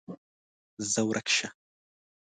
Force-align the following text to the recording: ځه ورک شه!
ځه 0.91 1.01
ورک 1.07 1.27
شه! 1.37 1.47